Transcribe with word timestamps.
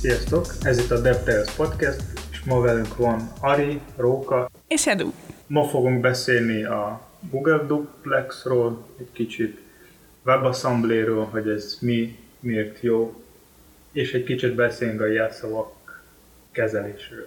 Sziasztok! 0.00 0.46
Ez 0.62 0.78
itt 0.78 0.90
a 0.90 1.00
DevTales 1.00 1.50
Podcast, 1.50 2.02
és 2.30 2.40
ma 2.44 2.60
velünk 2.60 2.96
van 2.96 3.32
Ari, 3.40 3.80
Róka 3.96 4.50
és 4.68 4.86
Edu. 4.86 5.12
Ma 5.46 5.64
fogunk 5.64 6.00
beszélni 6.00 6.64
a 6.64 7.00
Google 7.30 7.64
Duplexról, 7.66 8.84
egy 8.98 9.08
kicsit 9.12 9.60
WebAssembly-ről, 10.24 11.24
hogy 11.24 11.48
ez 11.48 11.78
mi, 11.80 12.18
miért 12.40 12.80
jó, 12.80 13.22
és 13.92 14.12
egy 14.12 14.24
kicsit 14.24 14.54
beszélünk 14.54 15.00
a 15.00 15.06
jelszavak 15.06 16.02
kezelésről. 16.50 17.26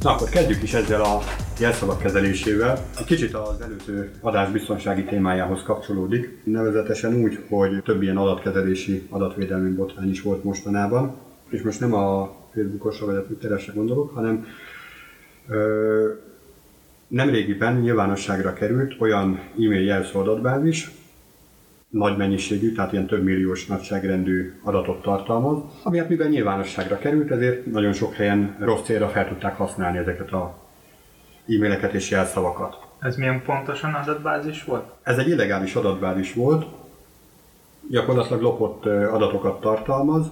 Na 0.00 0.14
akkor 0.14 0.28
kezdjük 0.28 0.62
is 0.62 0.72
ezzel 0.72 1.02
a 1.02 1.43
jelszavak 1.60 1.98
kezelésével. 1.98 2.78
Egy 2.98 3.04
kicsit 3.04 3.34
az 3.34 3.60
előző 3.60 4.10
adás 4.20 4.50
biztonsági 4.50 5.04
témájához 5.04 5.62
kapcsolódik, 5.62 6.38
nevezetesen 6.44 7.14
úgy, 7.14 7.38
hogy 7.48 7.82
több 7.82 8.02
ilyen 8.02 8.16
adatkezelési, 8.16 9.06
adatvédelmi 9.10 9.70
botrány 9.70 10.10
is 10.10 10.22
volt 10.22 10.44
mostanában, 10.44 11.14
és 11.48 11.62
most 11.62 11.80
nem 11.80 11.94
a 11.94 12.36
Facebookosra 12.54 13.06
vagy 13.06 13.14
a 13.14 13.26
Twitteresre 13.26 13.72
gondolok, 13.72 14.14
hanem 14.14 14.46
ö, 15.48 16.08
nemrégiben 17.08 17.80
nyilvánosságra 17.80 18.52
került 18.52 18.94
olyan 18.98 19.40
e-mail 19.52 19.84
jelszó 19.84 20.20
adatbázis, 20.20 20.90
nagy 21.88 22.16
mennyiségű, 22.16 22.72
tehát 22.72 22.92
ilyen 22.92 23.06
több 23.06 23.22
milliós 23.22 23.66
nagyságrendű 23.66 24.52
adatot 24.62 25.02
tartalmaz, 25.02 25.58
ami 25.82 25.98
hát 25.98 26.08
mivel 26.08 26.28
nyilvánosságra 26.28 26.98
került, 26.98 27.30
ezért 27.30 27.66
nagyon 27.66 27.92
sok 27.92 28.14
helyen 28.14 28.56
rossz 28.60 28.82
célra 28.84 29.08
fel 29.08 29.28
tudták 29.28 29.56
használni 29.56 29.98
ezeket 29.98 30.32
a 30.32 30.63
e-maileket 31.48 31.92
és 31.92 32.10
jelszavakat. 32.10 32.76
Ez 33.00 33.16
milyen 33.16 33.42
pontosan 33.42 33.94
adatbázis 33.94 34.64
volt? 34.64 34.84
Ez 35.02 35.18
egy 35.18 35.28
illegális 35.28 35.74
adatbázis 35.74 36.34
volt, 36.34 36.66
gyakorlatilag 37.90 38.42
lopott 38.42 38.86
adatokat 38.86 39.60
tartalmaz, 39.60 40.26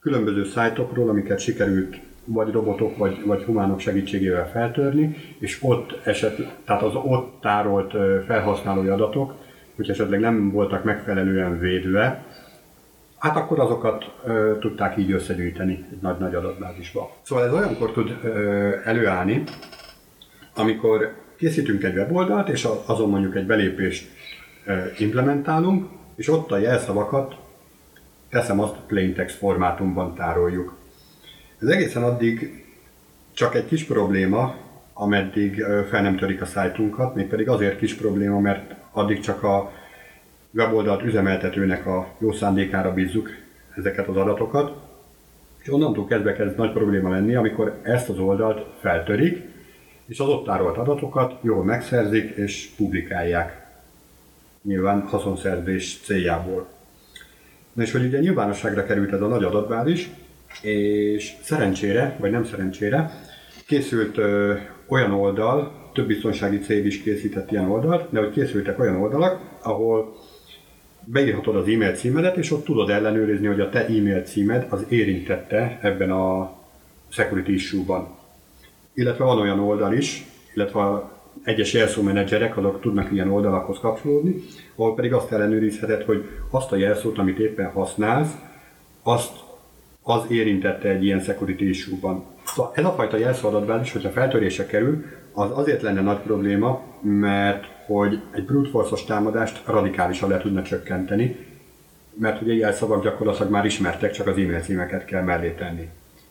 különböző 0.00 0.44
szájtokról, 0.44 1.08
amiket 1.08 1.38
sikerült 1.38 2.00
vagy 2.24 2.52
robotok, 2.52 2.96
vagy, 2.96 3.26
vagy 3.26 3.42
humánok 3.42 3.80
segítségével 3.80 4.50
feltörni, 4.50 5.16
és 5.38 5.58
ott 5.62 6.06
eset, 6.06 6.56
tehát 6.64 6.82
az 6.82 6.94
ott 6.94 7.40
tárolt 7.40 7.94
felhasználói 8.26 8.88
adatok 8.88 9.34
hogy 9.78 9.90
esetleg 9.90 10.20
nem 10.20 10.50
voltak 10.50 10.84
megfelelően 10.84 11.58
védve, 11.58 12.24
hát 13.18 13.36
akkor 13.36 13.60
azokat 13.60 14.12
ö, 14.24 14.56
tudták 14.60 14.96
így 14.96 15.12
összegyűjteni 15.12 15.84
egy 15.90 15.98
nagy-nagy 16.00 16.34
adatbázisba. 16.34 17.10
Szóval 17.22 17.44
ez 17.44 17.52
olyankor 17.52 17.92
tud 17.92 18.18
ö, 18.22 18.70
előállni, 18.84 19.42
amikor 20.58 21.14
készítünk 21.36 21.82
egy 21.82 21.96
weboldalt, 21.96 22.48
és 22.48 22.68
azon 22.86 23.08
mondjuk 23.08 23.36
egy 23.36 23.46
belépést 23.46 24.08
implementálunk, 24.98 25.86
és 26.16 26.28
ott 26.28 26.50
a 26.50 26.58
jelszavakat, 26.58 27.36
teszem 28.30 28.60
azt, 28.60 28.76
plain 28.86 29.14
text 29.14 29.36
formátumban 29.36 30.14
tároljuk. 30.14 30.76
Ez 31.58 31.68
egészen 31.68 32.02
addig 32.02 32.64
csak 33.32 33.54
egy 33.54 33.66
kis 33.66 33.84
probléma, 33.84 34.54
ameddig 34.92 35.64
fel 35.88 36.02
nem 36.02 36.16
törik 36.16 36.40
a 36.42 36.46
szájtunkat, 36.46 37.14
mégpedig 37.14 37.48
azért 37.48 37.78
kis 37.78 37.94
probléma, 37.94 38.40
mert 38.40 38.74
addig 38.92 39.20
csak 39.20 39.42
a 39.42 39.72
weboldalt 40.50 41.02
üzemeltetőnek 41.02 41.86
a 41.86 42.14
jó 42.18 42.32
szándékára 42.32 42.94
bízzuk 42.94 43.30
ezeket 43.76 44.08
az 44.08 44.16
adatokat, 44.16 44.72
és 45.62 45.68
onnantól 45.68 46.06
kezdve 46.06 46.32
kezd 46.32 46.56
nagy 46.56 46.72
probléma 46.72 47.10
lenni, 47.10 47.34
amikor 47.34 47.80
ezt 47.82 48.08
az 48.08 48.18
oldalt 48.18 48.66
feltörik, 48.80 49.42
és 50.08 50.18
az 50.18 50.28
ott 50.28 50.44
tárolt 50.44 50.76
adatokat 50.76 51.34
jól 51.42 51.64
megszerzik 51.64 52.36
és 52.36 52.68
publikálják. 52.76 53.66
Nyilván 54.62 55.00
haszonszerzés 55.00 56.00
céljából. 56.04 56.68
Na 57.72 57.82
és 57.82 57.92
hogy 57.92 58.04
ugye 58.04 58.18
nyilvánosságra 58.18 58.86
került 58.86 59.12
ez 59.12 59.20
a 59.20 59.26
nagy 59.26 59.44
adatbázis, 59.44 60.10
és 60.62 61.32
szerencsére, 61.42 62.16
vagy 62.18 62.30
nem 62.30 62.44
szerencsére, 62.44 63.10
készült 63.66 64.16
ö, 64.16 64.54
olyan 64.86 65.12
oldal, 65.12 65.90
több 65.92 66.06
biztonsági 66.06 66.58
cég 66.58 66.86
is 66.86 67.02
készített 67.02 67.50
ilyen 67.50 67.70
oldalt, 67.70 68.10
de 68.10 68.18
hogy 68.18 68.30
készültek 68.30 68.78
olyan 68.78 68.96
oldalak, 68.96 69.40
ahol 69.62 70.16
beírhatod 71.04 71.56
az 71.56 71.68
e-mail 71.68 71.94
címedet, 71.94 72.36
és 72.36 72.52
ott 72.52 72.64
tudod 72.64 72.90
ellenőrizni, 72.90 73.46
hogy 73.46 73.60
a 73.60 73.68
te 73.68 73.86
e-mail 73.86 74.22
címed 74.22 74.66
az 74.68 74.84
érintette 74.88 75.78
ebben 75.82 76.10
a 76.10 76.56
security 77.08 77.48
issue-ban. 77.48 78.17
Illetve 78.98 79.24
van 79.24 79.38
olyan 79.38 79.60
oldal 79.60 79.92
is, 79.92 80.26
illetve 80.54 81.10
egyes 81.42 81.72
jelszó 81.72 82.02
menedzserek, 82.02 82.56
azok 82.56 82.80
tudnak 82.80 83.12
ilyen 83.12 83.30
oldalakhoz 83.30 83.78
kapcsolódni, 83.80 84.34
ahol 84.76 84.94
pedig 84.94 85.12
azt 85.12 85.32
ellenőrizheted, 85.32 86.02
hogy 86.02 86.28
azt 86.50 86.72
a 86.72 86.76
jelszót, 86.76 87.18
amit 87.18 87.38
éppen 87.38 87.70
használsz, 87.70 88.32
azt 89.02 89.32
az 90.02 90.22
érintette 90.28 90.88
egy 90.88 91.04
ilyen 91.04 91.20
security 91.20 91.60
issue-ban. 91.60 92.24
Szóval 92.44 92.72
ez 92.74 92.84
a 92.84 92.90
fajta 92.90 93.16
jelszóadatbázis, 93.16 93.92
hogyha 93.92 94.10
feltörése 94.10 94.66
kerül, 94.66 95.04
az 95.32 95.50
azért 95.54 95.82
lenne 95.82 96.00
nagy 96.00 96.18
probléma, 96.18 96.82
mert 97.00 97.64
hogy 97.86 98.20
egy 98.34 98.44
brute 98.44 98.70
force 98.70 99.04
támadást 99.06 99.66
radikálisan 99.66 100.28
le 100.28 100.38
tudna 100.38 100.62
csökkenteni, 100.62 101.36
mert 102.14 102.42
ugye 102.42 102.54
jelszavak 102.54 103.02
gyakorlatilag 103.02 103.50
már 103.50 103.64
ismertek, 103.64 104.10
csak 104.10 104.26
az 104.26 104.36
e-mail 104.36 104.60
címeket 104.60 105.04
kell 105.04 105.22
mellé 105.22 105.50
tenni. 105.50 105.88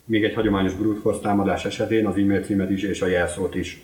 Még 0.10 0.24
egy 0.24 0.34
hagyományos 0.34 0.74
brute 0.74 1.00
force 1.00 1.22
támadás 1.22 1.66
esetén 1.66 2.06
az 2.06 2.18
e-mail 2.18 2.42
címet 2.42 2.70
is 2.70 2.84
és 2.84 3.02
a 3.02 3.08
jelszót 3.08 3.56
is 3.56 3.82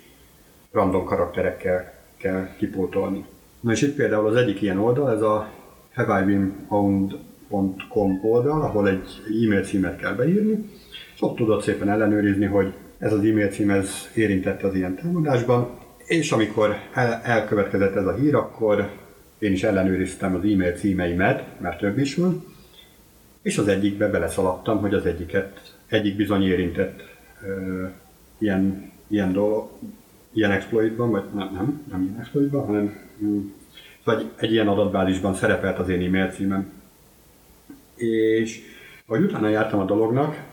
random 0.72 1.04
karakterekkel 1.04 1.94
kell 2.18 2.48
kipótolni. 2.58 3.26
Na 3.60 3.72
és 3.72 3.82
itt 3.82 3.96
például 3.96 4.28
az 4.28 4.36
egyik 4.36 4.62
ilyen 4.62 4.80
oldal, 4.80 5.12
ez 5.12 5.22
a 5.22 5.52
haveibeenfound.com 5.94 8.20
oldal, 8.24 8.62
ahol 8.62 8.90
egy 8.90 9.08
e-mail 9.46 9.64
címet 9.64 10.00
kell 10.00 10.14
beírni, 10.14 10.70
és 11.16 11.22
ott 11.22 11.36
tudod 11.36 11.62
szépen 11.62 11.90
ellenőrizni, 11.90 12.46
hogy 12.46 12.74
ez 12.98 13.14
az 13.14 13.24
e-mail 13.24 13.50
cím 13.50 13.70
ez 13.70 13.90
érintett 14.16 14.64
az 14.64 14.76
ilyen 14.76 14.96
támadásban, 14.96 15.70
és 16.06 16.32
amikor 16.32 16.76
el, 16.94 17.22
elkövetkezett 17.24 17.96
ez 17.96 18.06
a 18.06 18.14
hír, 18.14 18.36
akkor 18.36 18.90
én 19.40 19.52
is 19.52 19.64
ellenőriztem 19.64 20.36
az 20.36 20.44
e-mail 20.44 20.74
címeimet, 20.74 21.60
mert 21.60 21.80
több 21.80 21.98
is 21.98 22.16
van, 22.16 22.46
és 23.42 23.58
az 23.58 23.68
egyikbe 23.68 24.08
beleszaladtam, 24.08 24.80
hogy 24.80 24.94
az 24.94 25.06
egyiket, 25.06 25.73
egyik 25.94 26.16
bizony 26.16 26.44
érintett 26.44 27.02
ö, 27.46 27.86
ilyen, 28.38 28.92
ilyen 29.08 29.32
dolog, 29.32 29.70
ilyen 30.34 30.52
exploitban, 30.52 31.12
vagy 31.12 31.24
nem, 31.34 31.50
nem, 31.54 31.82
nem 31.90 32.02
ilyen 32.04 32.20
exploitban, 32.20 32.66
hanem 32.66 33.12
vagy 34.04 34.32
egy 34.36 34.52
ilyen 34.52 34.68
adatbázisban 34.68 35.34
szerepelt 35.34 35.80
az 35.80 35.90
én 35.90 36.06
e-mail 36.06 36.32
címem. 36.32 36.72
És 37.96 38.60
ahogy 39.06 39.24
utána 39.24 39.48
jártam 39.48 39.80
a 39.80 39.86
dolognak, 39.86 40.44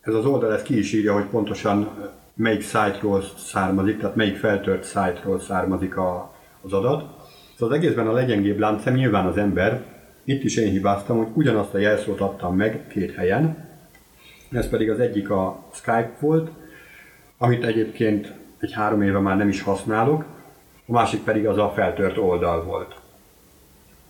ez 0.00 0.14
az 0.14 0.24
oldal 0.24 0.52
ez 0.52 0.62
ki 0.62 0.78
is 0.78 0.92
írja, 0.92 1.14
hogy 1.14 1.24
pontosan 1.24 1.90
melyik 2.34 2.62
szájtról 2.62 3.22
származik, 3.36 3.98
tehát 3.98 4.16
melyik 4.16 4.36
feltört 4.36 4.84
szájtról 4.84 5.40
származik 5.40 5.96
a, 5.96 6.34
az 6.60 6.72
adat. 6.72 7.00
Szóval 7.56 7.76
az 7.76 7.82
egészben 7.82 8.06
a 8.06 8.12
legyengébb 8.12 8.58
láncem 8.58 8.94
nyilván 8.94 9.26
az 9.26 9.36
ember, 9.36 9.84
itt 10.24 10.44
is 10.44 10.56
én 10.56 10.70
hibáztam, 10.70 11.16
hogy 11.16 11.26
ugyanazt 11.34 11.74
a 11.74 11.78
jelszót 11.78 12.20
adtam 12.20 12.56
meg 12.56 12.86
két 12.86 13.14
helyen, 13.14 13.65
ez 14.50 14.68
pedig 14.68 14.90
az 14.90 15.00
egyik 15.00 15.30
a 15.30 15.64
Skype 15.72 16.16
volt, 16.20 16.50
amit 17.38 17.64
egyébként 17.64 18.32
egy 18.58 18.72
három 18.72 19.02
éve 19.02 19.18
már 19.18 19.36
nem 19.36 19.48
is 19.48 19.62
használok, 19.62 20.24
a 20.86 20.92
másik 20.92 21.20
pedig 21.22 21.46
az 21.46 21.58
a 21.58 21.72
feltört 21.74 22.18
oldal 22.18 22.64
volt. 22.64 22.94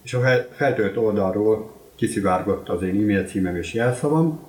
És 0.02 0.14
a 0.14 0.20
feltört 0.52 0.96
oldalról 0.96 1.72
kiszivárgott 1.94 2.68
az 2.68 2.82
én 2.82 3.02
e-mail 3.02 3.24
címem 3.24 3.56
és 3.56 3.74
jelszavam, 3.74 4.40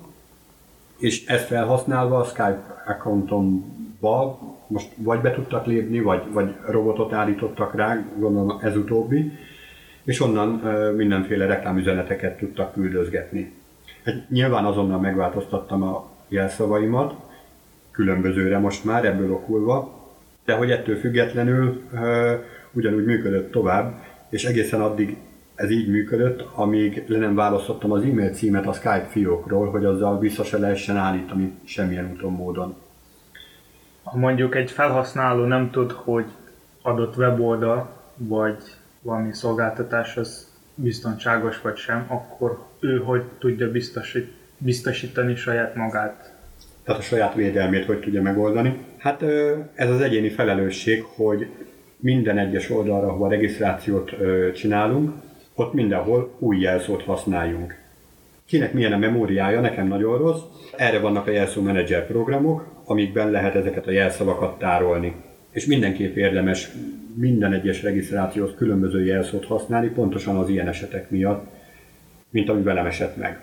és 0.98 1.26
ezt 1.26 1.46
felhasználva 1.46 2.18
a 2.18 2.24
Skype 2.24 2.82
accountomba 2.86 4.38
most 4.68 4.88
vagy 4.96 5.20
be 5.20 5.30
tudtak 5.30 5.66
lépni, 5.66 6.00
vagy, 6.00 6.22
vagy 6.32 6.54
robotot 6.66 7.12
állítottak 7.12 7.74
rá, 7.74 8.04
gondolom 8.18 8.58
ez 8.62 8.76
utóbbi, 8.76 9.32
és 10.04 10.20
onnan 10.20 10.48
mindenféle 10.96 11.46
reklámüzeneteket 11.46 12.38
tudtak 12.38 12.72
küldözgetni. 12.72 13.52
Hát 14.04 14.28
nyilván 14.28 14.64
azonnal 14.64 15.00
megváltoztattam 15.00 15.82
a 15.82 16.10
jelszavaimat, 16.28 17.14
különbözőre 17.90 18.58
most 18.58 18.84
már 18.84 19.04
ebből 19.04 19.32
okulva, 19.32 19.96
de 20.44 20.54
hogy 20.54 20.70
ettől 20.70 20.96
függetlenül 20.96 21.82
ugyanúgy 22.72 23.04
működött 23.04 23.50
tovább, 23.50 24.02
és 24.28 24.44
egészen 24.44 24.80
addig 24.80 25.16
ez 25.54 25.70
így 25.70 25.88
működött, 25.88 26.44
amíg 26.54 27.04
le 27.06 27.18
nem 27.18 27.34
választottam 27.34 27.92
az 27.92 28.02
e-mail 28.02 28.30
címet 28.30 28.66
a 28.66 28.72
Skype 28.72 29.06
fiókról, 29.10 29.70
hogy 29.70 29.84
azzal 29.84 30.18
vissza 30.18 30.44
se 30.44 30.58
lehessen 30.58 30.96
állítani 30.96 31.52
semmilyen 31.64 32.10
úton, 32.12 32.32
módon. 32.32 32.76
Ha 34.02 34.18
mondjuk 34.18 34.54
egy 34.54 34.70
felhasználó 34.70 35.44
nem 35.44 35.70
tud, 35.70 35.92
hogy 35.92 36.24
adott 36.82 37.16
weboldal, 37.16 37.88
vagy 38.16 38.56
valami 39.02 39.32
szolgáltatás 39.32 40.16
az 40.16 40.47
biztonságos 40.80 41.60
vagy 41.60 41.76
sem, 41.76 42.04
akkor 42.08 42.58
ő 42.80 42.96
hogy 42.96 43.22
tudja 43.38 43.70
biztosít, 43.70 44.32
biztosítani 44.58 45.34
saját 45.36 45.74
magát? 45.74 46.36
Tehát 46.84 47.00
a 47.00 47.04
saját 47.04 47.34
védelmét 47.34 47.84
hogy 47.84 48.00
tudja 48.00 48.22
megoldani? 48.22 48.78
Hát 48.98 49.22
ez 49.74 49.90
az 49.90 50.00
egyéni 50.00 50.28
felelősség, 50.28 51.02
hogy 51.02 51.46
minden 51.96 52.38
egyes 52.38 52.70
oldalra, 52.70 53.06
ahol 53.06 53.28
regisztrációt 53.28 54.14
csinálunk, 54.54 55.12
ott 55.54 55.72
mindenhol 55.72 56.36
új 56.38 56.58
jelszót 56.58 57.02
használjunk. 57.02 57.78
Kinek 58.46 58.72
milyen 58.72 58.92
a 58.92 58.98
memóriája, 58.98 59.60
nekem 59.60 59.86
nagyon 59.86 60.18
rossz. 60.18 60.40
Erre 60.76 60.98
vannak 60.98 61.26
a 61.26 61.30
jelszó 61.30 61.62
menedzser 61.62 62.06
programok, 62.06 62.66
amikben 62.84 63.30
lehet 63.30 63.54
ezeket 63.54 63.86
a 63.86 63.90
jelszavakat 63.90 64.58
tárolni. 64.58 65.14
És 65.50 65.66
mindenképp 65.66 66.16
érdemes 66.16 66.70
minden 67.14 67.52
egyes 67.52 67.82
regisztrációhoz 67.82 68.54
különböző 68.56 69.04
jelszót 69.04 69.44
használni, 69.44 69.88
pontosan 69.88 70.36
az 70.36 70.48
ilyen 70.48 70.68
esetek 70.68 71.10
miatt, 71.10 71.46
mint 72.30 72.48
ami 72.48 72.62
velem 72.62 72.86
esett 72.86 73.16
meg. 73.16 73.40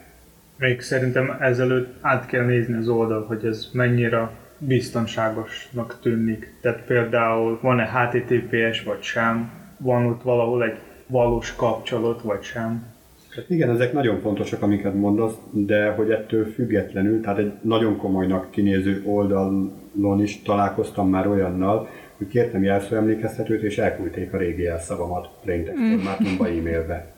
Még 0.58 0.82
szerintem 0.82 1.38
ezelőtt 1.40 1.96
át 2.02 2.26
kell 2.26 2.46
nézni 2.46 2.76
az 2.76 2.88
oldal, 2.88 3.26
hogy 3.26 3.46
ez 3.46 3.70
mennyire 3.74 4.30
biztonságosnak 4.58 6.00
tűnik. 6.02 6.54
Tehát 6.62 6.82
például 6.86 7.60
van-e 7.62 7.86
HTTPS 7.86 8.84
vagy 8.84 9.02
sem, 9.02 9.52
van 9.78 10.06
ott 10.06 10.22
valahol 10.22 10.64
egy 10.64 10.78
valós 11.08 11.56
kapcsolat 11.56 12.22
vagy 12.22 12.44
sem. 12.44 12.95
Hát 13.36 13.50
igen, 13.50 13.70
ezek 13.70 13.94
nagyon 13.94 14.20
fontosak, 14.20 14.62
amiket 14.62 14.94
mondasz, 14.94 15.34
de 15.52 15.90
hogy 15.90 16.10
ettől 16.10 16.46
függetlenül, 16.46 17.22
tehát 17.22 17.38
egy 17.38 17.52
nagyon 17.62 17.98
komolynak 17.98 18.52
kinéző 18.52 19.02
oldalon 19.06 20.22
is 20.22 20.42
találkoztam 20.42 21.10
már 21.10 21.28
olyannal, 21.28 21.90
hogy 22.18 22.28
kértem 22.28 22.64
jelszóemlékeztetőt, 22.64 23.62
és 23.62 23.78
elküldték 23.78 24.34
a 24.34 24.38
régi 24.38 24.62
jelszavamat 24.62 25.30
plaintext 25.44 25.82
formátumba 25.82 26.48
e-mailbe. 26.48 27.14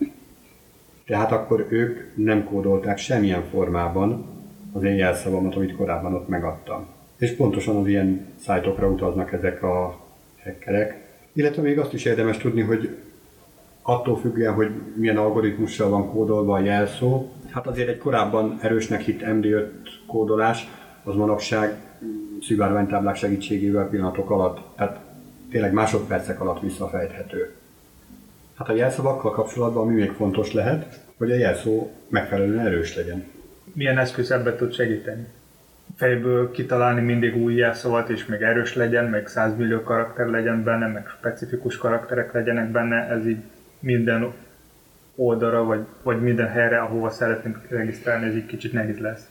Tehát 1.06 1.32
akkor 1.32 1.66
ők 1.68 2.16
nem 2.16 2.44
kódolták 2.44 2.98
semmilyen 2.98 3.42
formában 3.50 4.24
az 4.72 4.82
én 4.82 4.94
jelszavamat, 4.94 5.54
amit 5.54 5.76
korábban 5.76 6.14
ott 6.14 6.28
megadtam. 6.28 6.86
És 7.18 7.30
pontosan 7.30 7.76
az 7.76 7.86
ilyen 7.86 8.26
szájtokra 8.36 8.88
utaznak 8.88 9.32
ezek 9.32 9.62
a 9.62 10.00
hackerek. 10.44 11.06
Illetve 11.32 11.62
még 11.62 11.78
azt 11.78 11.92
is 11.92 12.04
érdemes 12.04 12.36
tudni, 12.36 12.60
hogy 12.60 12.96
attól 13.88 14.18
függően, 14.18 14.54
hogy 14.54 14.70
milyen 14.94 15.16
algoritmussal 15.16 15.88
van 15.88 16.10
kódolva 16.10 16.54
a 16.54 16.60
jelszó, 16.60 17.32
hát 17.50 17.66
azért 17.66 17.88
egy 17.88 17.98
korábban 17.98 18.58
erősnek 18.62 19.00
hitt 19.00 19.20
MD5 19.24 19.66
kódolás, 20.06 20.68
az 21.04 21.14
manapság 21.14 21.74
szivárványtáblák 22.42 23.16
segítségével 23.16 23.88
pillanatok 23.88 24.30
alatt, 24.30 24.76
tehát 24.76 25.00
tényleg 25.50 25.72
másodpercek 25.72 26.40
alatt 26.40 26.60
visszafejthető. 26.60 27.54
Hát 28.58 28.68
a 28.68 28.74
jelszavakkal 28.74 29.30
kapcsolatban 29.30 29.86
mi 29.86 29.94
még 29.94 30.10
fontos 30.10 30.52
lehet, 30.52 31.00
hogy 31.16 31.30
a 31.30 31.36
jelszó 31.36 31.90
megfelelően 32.08 32.66
erős 32.66 32.96
legyen. 32.96 33.24
Milyen 33.72 33.98
eszköz 33.98 34.30
ebben 34.30 34.56
tud 34.56 34.72
segíteni? 34.72 35.26
Fejből 35.96 36.50
kitalálni 36.50 37.00
mindig 37.00 37.36
új 37.36 37.54
jelszavat, 37.54 38.08
és 38.08 38.26
még 38.26 38.40
erős 38.40 38.74
legyen, 38.74 39.04
meg 39.04 39.26
100 39.26 39.56
millió 39.56 39.80
karakter 39.80 40.26
legyen 40.26 40.64
benne, 40.64 40.86
meg 40.86 41.06
specifikus 41.18 41.76
karakterek 41.76 42.32
legyenek 42.32 42.70
benne, 42.70 42.96
ez 42.96 43.26
így 43.26 43.42
minden 43.80 44.32
oldalra, 45.14 45.64
vagy, 45.64 45.86
vagy 46.02 46.22
minden 46.22 46.48
helyre, 46.48 46.80
ahova 46.80 47.10
szeretnénk 47.10 47.66
regisztrálni, 47.68 48.26
ez 48.26 48.34
így 48.34 48.46
kicsit 48.46 48.72
nehéz 48.72 48.98
lesz. 48.98 49.28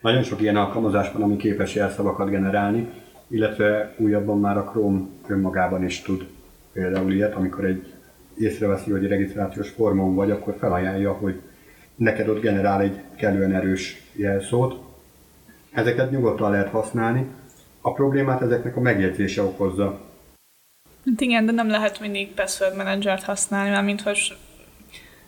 Nagyon 0.00 0.22
sok 0.22 0.40
ilyen 0.40 0.56
alkalmazás 0.56 1.12
van, 1.12 1.22
ami 1.22 1.36
képes 1.36 1.74
jelszavakat 1.74 2.30
generálni, 2.30 2.88
illetve 3.28 3.94
újabban 3.96 4.40
már 4.40 4.56
a 4.56 4.64
Chrome 4.64 5.00
önmagában 5.26 5.84
is 5.84 6.02
tud 6.02 6.26
például 6.72 7.12
ilyet, 7.12 7.34
amikor 7.34 7.64
egy 7.64 7.92
észreveszi, 8.38 8.90
hogy 8.90 9.04
egy 9.04 9.10
regisztrációs 9.10 9.68
formon 9.68 10.14
vagy, 10.14 10.30
akkor 10.30 10.54
felajánlja, 10.58 11.12
hogy 11.12 11.40
neked 11.94 12.28
ott 12.28 12.40
generál 12.40 12.80
egy 12.80 13.00
kellően 13.16 13.52
erős 13.52 14.10
jelszót. 14.12 14.82
Ezeket 15.72 16.10
nyugodtan 16.10 16.50
lehet 16.50 16.68
használni. 16.68 17.26
A 17.80 17.92
problémát 17.92 18.42
ezeknek 18.42 18.76
a 18.76 18.80
megjegyzése 18.80 19.42
okozza. 19.42 20.00
Hát 21.06 21.20
igen, 21.20 21.46
de 21.46 21.52
nem 21.52 21.68
lehet 21.68 22.00
mindig 22.00 22.34
password 22.34 22.76
managert 22.76 23.22
használni, 23.22 23.70
mert 23.70 23.84
mint 23.84 24.00
hogy 24.00 24.36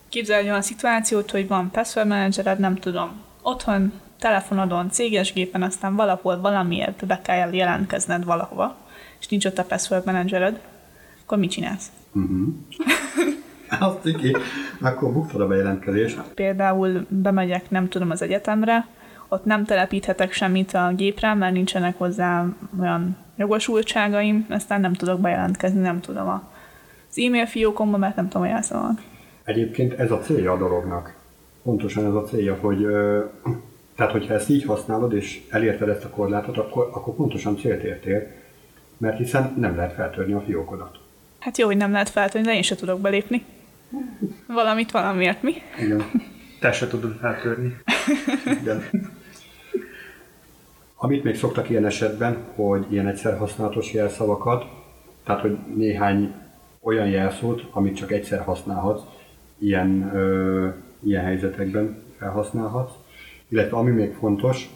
képzelj 0.09 0.49
olyan 0.49 0.61
szituációt, 0.61 1.31
hogy 1.31 1.47
van 1.47 1.71
password 1.71 2.07
managered, 2.07 2.59
nem 2.59 2.75
tudom, 2.75 3.21
otthon, 3.41 3.93
telefonodon, 4.19 4.89
céges 4.89 5.33
gépen, 5.33 5.61
aztán 5.61 5.95
valahol 5.95 6.41
valamiért 6.41 7.05
be 7.05 7.21
kell 7.21 7.53
jelentkezned 7.53 8.23
valahova, 8.23 8.77
és 9.19 9.27
nincs 9.27 9.45
ott 9.45 9.57
a 9.57 9.63
password 9.63 10.05
managered, 10.05 10.59
akkor 11.23 11.37
mit 11.37 11.51
csinálsz? 11.51 11.91
Uh-huh. 12.13 12.47
Azt 13.89 14.05
iki, 14.05 14.35
akkor 14.81 15.13
buktad 15.13 15.41
a 15.41 15.47
bejelentkezést. 15.47 16.21
Például 16.35 17.05
bemegyek, 17.09 17.69
nem 17.69 17.89
tudom, 17.89 18.09
az 18.09 18.21
egyetemre, 18.21 18.87
ott 19.29 19.45
nem 19.45 19.65
telepíthetek 19.65 20.31
semmit 20.31 20.73
a 20.73 20.93
gépre, 20.95 21.33
mert 21.33 21.53
nincsenek 21.53 21.97
hozzá 21.97 22.45
olyan 22.79 23.17
jogosultságaim, 23.37 24.45
aztán 24.49 24.81
nem 24.81 24.93
tudok 24.93 25.19
bejelentkezni, 25.19 25.79
nem 25.79 25.99
tudom 25.99 26.27
a, 26.27 26.51
az 27.09 27.19
e-mail 27.19 27.45
fiókomba, 27.45 27.97
mert 27.97 28.15
nem 28.15 28.27
tudom 28.29 28.47
a 28.47 28.49
jelszavamat. 28.49 29.01
Egyébként 29.43 29.93
ez 29.93 30.11
a 30.11 30.19
célja 30.19 30.51
a 30.51 30.57
dolognak. 30.57 31.17
Pontosan 31.63 32.05
ez 32.05 32.13
a 32.13 32.23
célja, 32.23 32.55
hogy 32.55 32.87
tehát 33.95 34.11
hogyha 34.11 34.33
ezt 34.33 34.49
így 34.49 34.65
használod, 34.65 35.13
és 35.13 35.41
elérted 35.49 35.89
ezt 35.89 36.03
a 36.03 36.09
korlátot, 36.09 36.57
akkor, 36.57 36.89
akkor 36.93 37.15
pontosan 37.15 37.57
célt 37.57 37.83
értél, 37.83 38.27
mert 38.97 39.17
hiszen 39.17 39.53
nem 39.57 39.75
lehet 39.75 39.93
feltörni 39.93 40.33
a 40.33 40.41
fiókodat. 40.41 40.99
Hát 41.39 41.57
jó, 41.57 41.65
hogy 41.65 41.77
nem 41.77 41.91
lehet 41.91 42.09
feltörni, 42.09 42.47
de 42.47 42.53
én 42.53 42.61
se 42.61 42.75
tudok 42.75 42.99
belépni. 42.99 43.45
Valamit 44.47 44.91
valamiért, 44.91 45.41
mi? 45.41 45.53
Igen. 45.79 46.03
Te 46.59 46.71
se 46.71 46.87
tudod 46.87 47.15
feltörni. 47.19 47.77
Igen. 48.61 48.83
Amit 51.01 51.23
még 51.23 51.35
szoktak 51.35 51.69
ilyen 51.69 51.85
esetben, 51.85 52.37
hogy 52.55 52.85
ilyen 52.89 53.07
egyszer 53.07 53.37
használatos 53.37 53.93
jelszavakat, 53.93 54.65
tehát 55.23 55.41
hogy 55.41 55.57
néhány 55.75 56.33
olyan 56.81 57.07
jelszót, 57.07 57.65
amit 57.71 57.95
csak 57.95 58.11
egyszer 58.11 58.43
használhatsz, 58.43 59.01
ilyen, 59.57 60.11
ö, 60.15 60.67
ilyen 61.03 61.23
helyzetekben 61.23 62.03
felhasználhatsz. 62.17 62.91
Illetve 63.47 63.77
ami 63.77 63.91
még 63.91 64.13
fontos, 64.13 64.69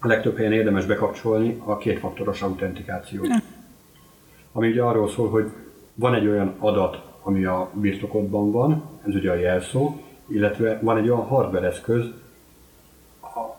a 0.00 0.06
legtöbb 0.06 0.36
helyen 0.36 0.52
érdemes 0.52 0.86
bekapcsolni 0.86 1.60
a 1.64 1.76
kétfaktoros 1.76 2.42
autentikációt. 2.42 3.28
Ami 4.52 4.68
ugye 4.68 4.82
arról 4.82 5.08
szól, 5.08 5.28
hogy 5.28 5.50
van 5.94 6.14
egy 6.14 6.26
olyan 6.26 6.54
adat, 6.58 7.02
ami 7.22 7.44
a 7.44 7.70
birtokodban 7.72 8.50
van, 8.50 8.82
ez 9.06 9.14
ugye 9.14 9.30
a 9.30 9.34
jelszó, 9.34 9.96
illetve 10.26 10.78
van 10.82 10.96
egy 10.96 11.08
olyan 11.08 11.26
hardware 11.26 11.66
eszköz, 11.66 12.04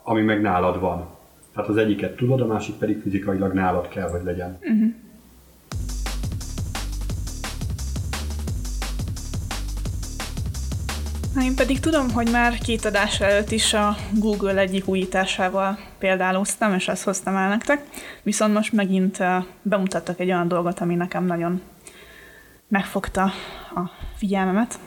ami 0.02 0.22
meg 0.22 0.40
nálad 0.40 0.80
van. 0.80 1.14
Tehát 1.56 1.70
az 1.70 1.76
egyiket 1.76 2.16
tudod, 2.16 2.40
a 2.40 2.46
másik 2.46 2.74
pedig 2.74 3.00
fizikailag 3.02 3.52
nálad 3.52 3.88
kell, 3.88 4.08
hogy 4.08 4.20
legyen. 4.24 4.58
Na, 11.34 11.42
én 11.42 11.54
pedig 11.54 11.80
tudom, 11.80 12.10
hogy 12.10 12.30
már 12.30 12.58
két 12.58 12.84
adás 12.84 13.20
előtt 13.20 13.50
is 13.50 13.74
a 13.74 13.96
Google 14.12 14.56
egyik 14.56 14.88
újításával 14.88 15.78
példáloztam, 15.98 16.74
és 16.74 16.88
ezt 16.88 17.04
hoztam 17.04 17.36
el 17.36 17.48
nektek. 17.48 17.82
Viszont 18.22 18.54
most 18.54 18.72
megint 18.72 19.18
bemutattak 19.62 20.20
egy 20.20 20.28
olyan 20.28 20.48
dolgot, 20.48 20.80
ami 20.80 20.94
nekem 20.94 21.24
nagyon 21.24 21.60
megfogta 22.68 23.22
a 23.74 23.90
figyelmemet. 24.16 24.78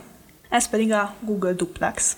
Ez 0.50 0.70
pedig 0.70 0.92
a 0.92 1.14
Google 1.20 1.54
Duplex. 1.54 2.18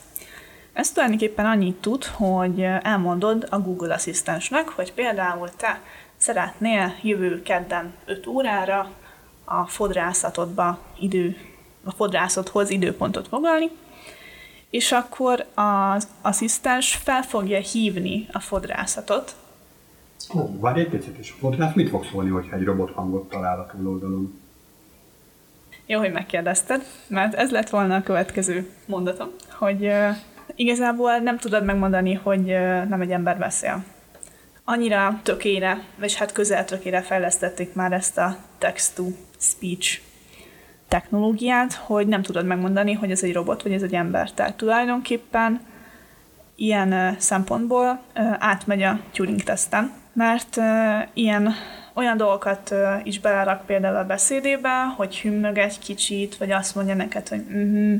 Ez 0.74 0.92
tulajdonképpen 0.92 1.46
annyit 1.46 1.76
tud, 1.76 2.06
hogy 2.06 2.62
elmondod 2.62 3.48
a 3.50 3.60
Google 3.60 3.94
asszisztensnek, 3.94 4.70
hogy 4.70 4.94
például 4.94 5.50
te 5.58 5.82
szeretnél 6.18 6.96
jövő 7.02 7.42
kedden 7.42 7.94
5 8.06 8.28
órára 8.28 8.92
a 9.46 9.66
fodrászatodba 9.66 10.80
idő, 11.00 11.38
a 11.84 11.92
fodrászathoz 11.92 12.70
időpontot 12.70 13.28
foglalni, 13.28 13.70
és 14.70 14.92
akkor 14.92 15.46
az 15.54 16.08
asszisztens 16.22 16.96
fel 16.96 17.22
fogja 17.22 17.60
hívni 17.60 18.28
a 18.32 18.40
fodrászatot, 18.40 19.36
Ó, 20.36 20.60
várj 20.60 20.80
egy 20.80 20.90
picit, 20.90 21.18
és 21.18 21.32
a 21.32 21.40
fodrász 21.40 21.74
mit 21.74 21.90
fog 21.90 22.06
szólni, 22.06 22.30
hogyha 22.30 22.56
egy 22.56 22.64
robot 22.64 22.92
hangot 22.92 23.30
talál 23.30 23.60
a 23.60 23.66
túloldalon? 23.66 24.40
Jó, 25.86 26.00
hogy 26.00 26.12
megkérdezted, 26.12 26.86
mert 27.08 27.34
ez 27.34 27.52
lett 27.52 27.70
volna 27.70 27.96
a 27.96 28.02
következő 28.02 28.70
mondatom, 28.86 29.30
hogy 29.50 29.92
igazából 30.56 31.18
nem 31.18 31.38
tudod 31.38 31.66
megmondani, 31.66 32.14
hogy 32.14 32.46
nem 32.90 33.02
egy 33.02 33.12
ember 33.12 33.38
beszél. 33.38 33.84
Annyira 34.64 35.20
tökére, 35.24 35.84
vagy 36.00 36.16
hát 36.16 36.32
közel 36.32 36.66
tökére 36.66 37.02
fejlesztették 37.02 37.74
már 37.74 37.92
ezt 37.92 38.18
a 38.18 38.38
text-to-speech 38.58 40.00
technológiát, 40.88 41.74
hogy 41.74 42.08
nem 42.08 42.22
tudod 42.22 42.46
megmondani, 42.46 42.94
hogy 42.94 43.12
ez 43.12 43.24
egy 43.24 43.34
robot, 43.34 43.64
vagy 43.64 43.74
ez 43.74 43.82
egy 43.82 43.94
ember. 43.94 44.32
Tehát 44.32 44.56
tulajdonképpen 44.58 45.60
ilyen 46.56 47.16
szempontból 47.20 48.02
átmegy 48.40 48.82
a 48.82 49.00
Turing-teszten, 49.14 49.92
mert 50.14 50.58
ilyen 51.14 51.54
olyan 51.94 52.18
dolgokat 52.18 52.74
is 53.04 53.20
belerak 53.20 53.66
például 53.66 53.96
a 53.96 54.06
beszédébe, 54.06 54.84
hogy 54.96 55.20
hümmög 55.20 55.58
egy 55.58 55.80
kicsit, 55.80 56.38
vagy 56.38 56.52
azt 56.52 56.76
mondja 56.76 56.96
neked, 56.96 57.28
hogy 57.28 57.44
uh-huh, 57.48 58.00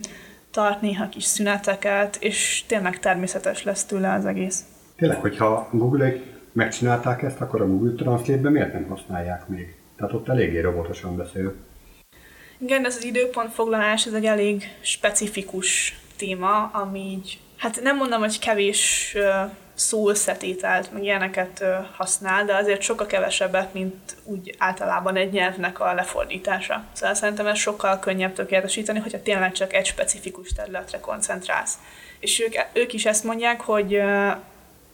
tart 0.52 0.82
néha 0.82 1.10
kis 1.10 1.24
szüneteket, 1.24 2.16
és 2.20 2.64
tényleg 2.68 3.00
természetes 3.00 3.64
lesz 3.64 3.86
tőle 3.86 4.14
az 4.14 4.26
egész. 4.26 4.66
Tényleg, 4.96 5.18
hogyha 5.18 5.70
google 5.72 6.14
megcsinálták 6.52 7.22
ezt, 7.22 7.42
akkor 7.42 7.62
a 7.62 7.68
Google 7.68 7.94
Translate-ben 8.04 8.52
miért 8.52 8.74
nem 8.74 8.88
használják 8.88 9.48
még? 9.48 9.76
Tehát 9.98 10.14
ott 10.14 10.30
eléggé 10.30 10.60
robotosan 10.60 11.18
beszél. 11.18 11.54
Igen, 12.58 12.86
ez 12.86 12.96
az 12.96 13.04
időpontfoglalás, 13.04 14.06
ez 14.06 14.14
egy 14.14 14.26
elég 14.26 14.64
specifikus 14.82 16.00
téma, 16.16 16.70
ami 16.74 17.00
így, 17.00 17.40
hát 17.58 17.82
nem 17.82 17.98
mondom, 17.98 18.20
hogy 18.20 18.40
kevés 18.40 19.16
szószetételt, 19.82 20.94
meg 20.94 21.04
ilyeneket 21.04 21.64
használ, 21.98 22.46
de 22.46 22.56
azért 22.56 22.82
sokkal 22.82 23.06
kevesebbet, 23.06 23.74
mint 23.74 24.16
úgy 24.24 24.56
általában 24.58 25.16
egy 25.16 25.32
nyelvnek 25.32 25.80
a 25.80 25.94
lefordítása. 25.94 26.84
Szóval 26.94 27.16
szerintem 27.16 27.48
ez 27.48 27.58
sokkal 27.58 28.00
könnyebb 28.00 28.34
tökéletesíteni, 28.34 29.00
hogyha 29.00 29.22
tényleg 29.22 29.52
csak 29.52 29.74
egy 29.74 29.86
specifikus 29.86 30.54
területre 30.54 31.00
koncentrálsz. 31.00 31.78
És 32.20 32.40
ők, 32.40 32.54
ők 32.74 32.94
is 32.94 33.06
ezt 33.06 33.24
mondják, 33.24 33.62
hogy 33.62 34.02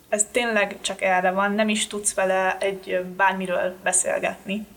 ez 0.09 0.25
tényleg 0.31 0.77
csak 0.81 1.01
erre 1.01 1.31
van, 1.31 1.51
nem 1.51 1.69
is 1.69 1.87
tudsz 1.87 2.13
vele 2.13 2.57
egy 2.59 3.03
bármiről 3.15 3.75
beszélgetni. 3.83 4.67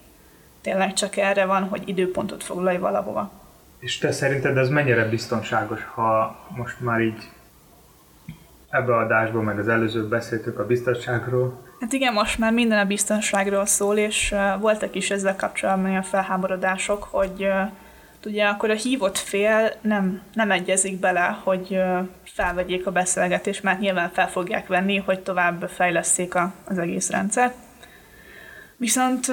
Tényleg 0.60 0.92
csak 0.92 1.16
erre 1.16 1.44
van, 1.44 1.68
hogy 1.68 1.88
időpontot 1.88 2.44
foglalj 2.44 2.78
valahova. 2.78 3.30
És 3.78 3.98
te 3.98 4.12
szerinted 4.12 4.56
ez 4.56 4.68
mennyire 4.68 5.04
biztonságos, 5.04 5.80
ha 5.94 6.38
most 6.56 6.80
már 6.80 7.00
így 7.00 7.28
ebbe 8.70 8.94
a 8.94 8.98
adásban, 8.98 9.44
meg 9.44 9.58
az 9.58 9.68
előző 9.68 10.08
beszéltük 10.08 10.58
a 10.58 10.66
biztonságról? 10.66 11.62
Hát 11.80 11.92
igen, 11.92 12.12
most 12.12 12.38
már 12.38 12.52
minden 12.52 12.78
a 12.78 12.84
biztonságról 12.84 13.66
szól, 13.66 13.96
és 13.96 14.34
voltak 14.60 14.94
is 14.94 15.10
ezzel 15.10 15.36
kapcsolatban 15.36 15.96
a 15.96 16.02
felháborodások, 16.02 17.02
hogy 17.02 17.48
ugye 18.26 18.46
akkor 18.46 18.70
a 18.70 18.74
hívott 18.74 19.18
fél 19.18 19.72
nem, 19.80 20.22
nem 20.32 20.50
egyezik 20.50 21.00
bele, 21.00 21.38
hogy 21.42 21.80
felvegyék 22.24 22.86
a 22.86 22.90
beszélgetést, 22.90 23.62
mert 23.62 23.80
nyilván 23.80 24.10
fel 24.12 24.28
fogják 24.28 24.66
venni, 24.66 24.96
hogy 24.96 25.20
tovább 25.20 25.68
fejleszték 25.68 26.34
a, 26.34 26.52
az 26.64 26.78
egész 26.78 27.10
rendszert. 27.10 27.54
Viszont 28.76 29.26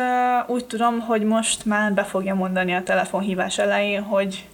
úgy 0.48 0.66
tudom, 0.66 1.00
hogy 1.00 1.24
most 1.24 1.66
már 1.66 1.94
be 1.94 2.04
fogja 2.04 2.36
mondani 2.36 2.74
a 2.74 2.84
telefonhívás 2.84 3.58
elején, 3.58 4.02
hogy 4.02 4.48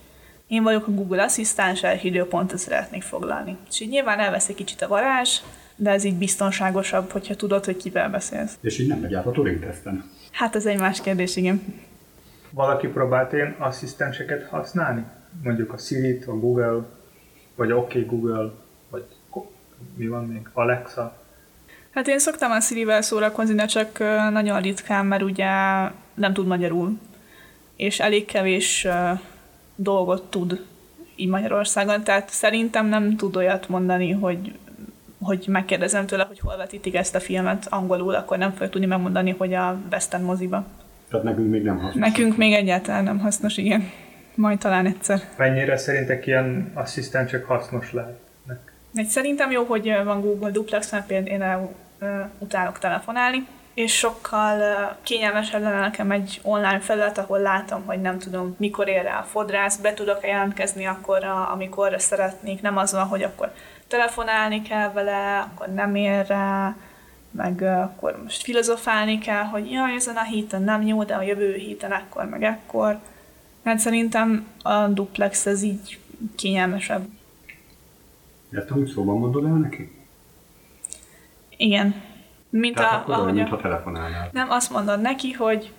én 0.47 0.63
vagyok 0.63 0.87
a 0.87 0.91
Google 0.91 1.23
Asszisztens, 1.23 1.83
egy 1.83 2.05
időpontot 2.05 2.57
szeretnék 2.57 3.01
foglalni. 3.01 3.57
És 3.69 3.79
így 3.79 3.89
nyilván 3.89 4.19
elvesz 4.19 4.49
egy 4.49 4.55
kicsit 4.55 4.81
a 4.81 4.87
varázs, 4.87 5.39
de 5.75 5.89
ez 5.89 6.03
így 6.03 6.15
biztonságosabb, 6.15 7.11
hogyha 7.11 7.35
tudod, 7.35 7.65
hogy 7.65 7.77
kivel 7.77 8.09
beszélsz. 8.09 8.57
És 8.61 8.79
így 8.79 8.87
nem 8.87 8.99
megy 8.99 9.13
át 9.13 9.25
a 9.25 9.31
Turing-teszten. 9.31 10.09
Hát 10.31 10.55
ez 10.55 10.65
egy 10.65 10.77
más 10.77 11.01
kérdés, 11.01 11.35
igen. 11.35 11.61
Valaki 12.49 12.87
próbált 12.87 13.33
én 13.33 13.55
asszisztenseket 13.59 14.47
használni? 14.49 15.03
Mondjuk 15.43 15.73
a 15.73 15.77
Siri-t, 15.77 16.27
a 16.27 16.39
Google, 16.39 16.85
vagy 17.55 17.71
OK 17.71 17.93
Google, 18.05 18.51
vagy 18.89 19.03
mi 19.95 20.07
van 20.07 20.25
még? 20.25 20.49
Alexa? 20.53 21.21
Hát 21.93 22.07
én 22.07 22.19
szoktam 22.19 22.51
a 22.51 22.59
Siri-vel 22.59 23.01
szórakozni, 23.01 23.55
de 23.55 23.65
csak 23.65 23.99
nagyon 24.31 24.61
ritkán, 24.61 25.05
mert 25.05 25.21
ugye 25.21 25.47
nem 26.13 26.33
tud 26.33 26.47
magyarul. 26.47 26.99
És 27.75 27.99
elég 27.99 28.25
kevés 28.25 28.87
dolgot 29.75 30.23
tud 30.29 30.65
így 31.15 31.29
Magyarországon, 31.29 32.03
tehát 32.03 32.29
szerintem 32.29 32.85
nem 32.85 33.15
tud 33.15 33.35
olyat 33.35 33.69
mondani, 33.69 34.11
hogy 34.11 34.53
hogy 35.21 35.45
megkérdezem 35.47 36.05
tőle, 36.05 36.23
hogy 36.23 36.39
hol 36.39 36.57
vetítik 36.57 36.95
ezt 36.95 37.15
a 37.15 37.19
filmet 37.19 37.67
angolul, 37.69 38.15
akkor 38.15 38.37
nem 38.37 38.51
fogja 38.51 38.69
tudni 38.69 38.87
megmondani, 38.87 39.35
hogy 39.37 39.53
a 39.53 39.77
West 39.91 40.13
End 40.13 40.23
moziba. 40.23 40.65
Tehát 41.09 41.25
nekünk 41.25 41.49
még 41.49 41.63
nem 41.63 41.79
hasznos. 41.79 42.09
Nekünk 42.09 42.37
még 42.37 42.53
egyáltalán 42.53 43.03
nem 43.03 43.19
hasznos, 43.19 43.57
igen. 43.57 43.89
Majd 44.35 44.59
talán 44.59 44.85
egyszer. 44.85 45.21
Mennyire 45.37 45.77
szerintek 45.77 46.27
ilyen 46.27 46.71
asszisztensek 46.73 47.45
hasznos 47.45 47.93
lehetnek? 47.93 48.73
Egy 48.93 49.07
szerintem 49.07 49.51
jó, 49.51 49.63
hogy 49.63 49.93
van 50.03 50.21
Google 50.21 50.51
Duplex, 50.51 50.91
mert 50.91 51.05
például 51.05 51.61
én 51.61 51.69
utálok 52.39 52.79
telefonálni, 52.79 53.47
és 53.73 53.97
sokkal 53.97 54.57
kényelmesebb 55.03 55.61
lenne 55.61 55.79
nekem 55.79 56.11
egy 56.11 56.39
online 56.43 56.79
felület, 56.79 57.17
ahol 57.17 57.39
látom, 57.39 57.85
hogy 57.85 58.01
nem 58.01 58.19
tudom, 58.19 58.55
mikor 58.59 58.87
ér 58.87 59.03
rá 59.03 59.19
a 59.19 59.23
fodrász, 59.23 59.77
be 59.77 59.93
tudok 59.93 60.19
jelentkezni 60.23 60.85
akkor, 60.85 61.23
amikor 61.51 61.95
szeretnék, 61.97 62.61
nem 62.61 62.77
az 62.77 62.91
van, 62.91 63.07
hogy 63.07 63.23
akkor 63.23 63.53
telefonálni 63.87 64.61
kell 64.61 64.91
vele, 64.91 65.39
akkor 65.39 65.67
nem 65.67 65.95
ér 65.95 66.27
rá, 66.27 66.75
meg 67.31 67.61
akkor 67.61 68.21
most 68.23 68.43
filozofálni 68.43 69.17
kell, 69.17 69.43
hogy 69.43 69.71
jaj, 69.71 69.95
ezen 69.95 70.15
a 70.15 70.23
héten 70.23 70.61
nem 70.61 70.81
jó, 70.81 71.03
de 71.03 71.15
a 71.15 71.21
jövő 71.21 71.53
héten 71.53 71.93
ekkor, 71.93 72.25
meg 72.25 72.43
ekkor. 72.43 72.99
Hát 73.63 73.79
szerintem 73.79 74.47
a 74.61 74.87
duplex 74.87 75.45
ez 75.45 75.61
így 75.61 75.99
kényelmesebb. 76.35 77.05
Ezt 78.51 78.71
úgy 78.71 78.87
szóban 78.87 79.17
mondod 79.17 79.45
el 79.45 79.51
neki? 79.51 79.91
Igen. 81.57 82.11
Mint 82.59 82.75
Tehát 82.75 82.93
a, 82.93 82.97
akkor 82.97 83.13
ahogy 83.13 83.33
mintha 83.33 83.57
telefonálnál. 83.57 84.29
nem, 84.31 84.49
azt 84.49 84.71
mondod 84.71 85.01
neki, 85.01 85.31
hogy 85.31 85.71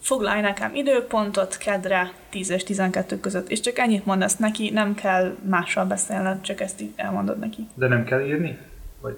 foglalj 0.00 0.40
nekem 0.40 0.74
időpontot 0.74 1.56
kedre 1.56 2.12
10 2.30 2.50
és 2.50 2.64
12 2.64 3.20
között, 3.20 3.50
és 3.50 3.60
csak 3.60 3.78
ennyit 3.78 4.06
mondasz 4.06 4.36
neki, 4.36 4.70
nem 4.70 4.94
kell 4.94 5.36
mással 5.48 5.84
beszélned, 5.84 6.40
csak 6.40 6.60
ezt 6.60 6.80
így 6.80 6.92
elmondod 6.96 7.38
neki. 7.38 7.68
De 7.74 7.88
nem 7.88 8.04
kell 8.04 8.20
írni? 8.20 8.58
Vagy 9.00 9.16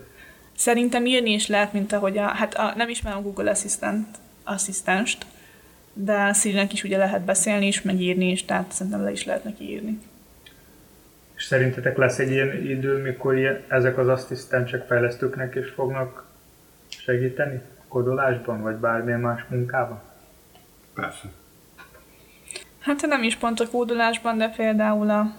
Szerintem 0.57 1.07
írni 1.07 1.31
is 1.31 1.47
lehet, 1.47 1.73
mint 1.73 1.93
ahogy 1.93 2.19
a, 2.19 2.26
hát 2.26 2.55
a, 2.55 2.73
nem 2.76 2.88
ismerem 2.88 3.19
a 3.19 3.23
Google 3.23 3.50
Assistant, 3.50 4.07
asszisztenst, 4.45 5.26
de 5.93 6.33
Siri-nek 6.33 6.73
is 6.73 6.85
ugye 6.85 6.97
lehet 6.97 7.23
beszélni 7.23 7.67
is, 7.67 7.83
meg 7.83 8.00
írni 8.00 8.31
is, 8.31 8.45
tehát 8.45 8.73
szerintem 8.73 9.02
le 9.02 9.11
is 9.11 9.25
lehet 9.25 9.45
neki 9.45 9.71
írni. 9.71 9.99
És 11.37 11.45
szerintetek 11.45 11.97
lesz 11.97 12.19
egy 12.19 12.31
ilyen 12.31 12.67
idő, 12.67 13.02
mikor 13.02 13.37
ilyen, 13.37 13.62
ezek 13.69 13.99
az 13.99 14.09
asszisztensek 14.09 14.87
fejlesztőknek 14.87 15.55
is 15.55 15.69
fognak 15.69 16.29
segíteni? 17.11 17.61
Kodolásban, 17.88 18.62
vagy 18.62 18.76
bármilyen 18.76 19.21
más 19.21 19.45
munkában? 19.49 20.00
Persze. 20.95 21.31
Hát 22.81 23.07
nem 23.07 23.23
is 23.23 23.37
pont 23.37 23.61
a 23.61 23.69
kódolásban, 23.69 24.38
de 24.38 24.49
például 24.49 25.11
a 25.11 25.33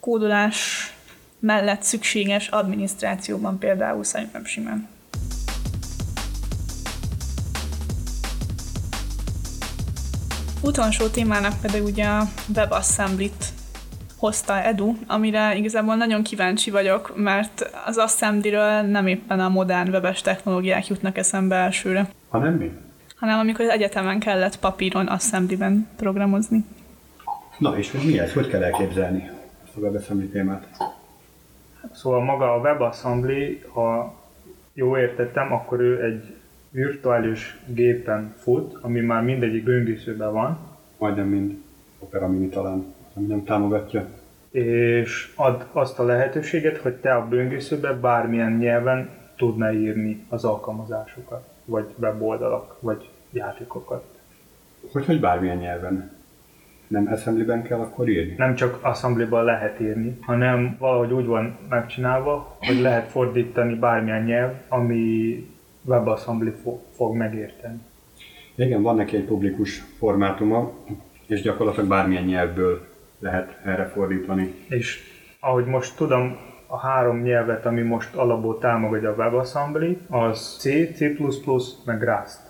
kódolás 0.00 0.92
mellett 1.38 1.82
szükséges 1.82 2.48
adminisztrációban 2.48 3.58
például 3.58 4.04
szerintem 4.04 4.44
simán. 4.44 4.88
Utolsó 10.62 11.06
témának 11.06 11.60
pedig 11.60 11.82
ugye 11.82 12.06
a 12.06 12.22
WebAssembly-t 12.54 13.44
hozta 14.18 14.62
Edu, 14.62 14.94
amire 15.06 15.54
igazából 15.56 15.94
nagyon 15.96 16.22
kíváncsi 16.22 16.70
vagyok, 16.70 17.12
mert 17.16 17.70
az 17.86 17.96
Assembly-ről 17.96 18.80
nem 18.80 19.06
éppen 19.06 19.40
a 19.40 19.48
modern 19.48 19.88
webes 19.90 20.20
technológiák 20.20 20.86
jutnak 20.86 21.18
eszembe 21.18 21.56
elsőre, 21.56 22.08
Ha 22.28 22.38
nem 22.38 22.54
mi? 22.54 22.72
hanem 23.16 23.38
amikor 23.38 23.64
az 23.64 23.70
egyetemen 23.70 24.18
kellett 24.18 24.58
papíron 24.58 25.06
Assembly-ben 25.06 25.88
programozni. 25.96 26.64
Na 27.58 27.78
és 27.78 27.90
hogy 27.90 28.04
mi 28.06 28.18
ez? 28.18 28.32
Hogy 28.32 28.48
kell 28.48 28.62
elképzelni 28.62 29.30
ezt 29.66 29.76
a 29.76 29.80
WebAssembly 29.80 30.28
témát? 30.28 30.66
Szóval 31.92 32.24
maga 32.24 32.54
a 32.54 32.58
WebAssembly, 32.58 33.62
ha 33.72 34.14
jól 34.72 34.98
értettem, 34.98 35.52
akkor 35.52 35.80
ő 35.80 36.04
egy 36.04 36.34
virtuális 36.70 37.58
gépen 37.66 38.34
fut, 38.38 38.78
ami 38.80 39.00
már 39.00 39.22
mindegyik 39.22 39.64
böngészőben 39.64 40.32
van, 40.32 40.58
Majdnem 40.98 41.26
mind 41.28 41.54
Opera 41.98 42.28
Mini 42.28 42.48
talán, 42.48 42.94
ami 43.14 43.26
nem 43.26 43.44
támogatja. 43.44 44.06
és 44.50 45.32
ad 45.36 45.66
azt 45.72 45.98
a 45.98 46.04
lehetőséget, 46.04 46.76
hogy 46.76 46.94
te 46.94 47.14
a 47.14 47.28
böngészőben 47.28 48.00
bármilyen 48.00 48.52
nyelven 48.52 49.10
tudnál 49.36 49.74
írni 49.74 50.24
az 50.28 50.44
alkalmazásokat, 50.44 51.48
vagy 51.64 51.86
weboldalak, 51.98 52.76
vagy 52.80 53.08
játékokat. 53.30 54.04
Hogy, 54.92 55.06
hogy 55.06 55.20
bármilyen 55.20 55.56
nyelven. 55.56 56.16
Nem 56.86 57.08
assemblyben 57.12 57.62
kell 57.62 57.78
akkor 57.78 58.08
írni? 58.08 58.34
Nem 58.38 58.54
csak 58.54 58.78
assemblyban 58.82 59.44
lehet 59.44 59.80
írni, 59.80 60.18
hanem 60.20 60.76
valahogy 60.78 61.12
úgy 61.12 61.26
van 61.26 61.58
megcsinálva, 61.68 62.56
hogy 62.60 62.80
lehet 62.80 63.10
fordítani 63.10 63.74
bármilyen 63.74 64.22
nyelv, 64.22 64.52
ami 64.68 65.46
WebAssembly 65.84 66.50
fo- 66.62 66.84
fog 66.94 67.16
megérteni. 67.16 67.80
Igen, 68.54 68.82
van 68.82 68.96
neki 68.96 69.16
egy 69.16 69.24
publikus 69.24 69.84
formátuma, 69.98 70.72
és 71.26 71.42
gyakorlatilag 71.42 71.88
bármilyen 71.88 72.24
nyelvből 72.24 72.86
lehet 73.18 73.58
erre 73.64 73.84
fordítani. 73.84 74.54
És 74.68 75.00
ahogy 75.40 75.64
most 75.64 75.96
tudom, 75.96 76.36
a 76.66 76.78
három 76.78 77.22
nyelvet, 77.22 77.66
ami 77.66 77.82
most 77.82 78.14
alapból 78.14 78.58
támogatja 78.58 79.10
a 79.10 79.14
WebAssembly, 79.14 79.98
az 80.08 80.56
C, 80.58 80.62
C++, 80.96 81.16
meg 81.84 82.02
Rust. 82.02 82.40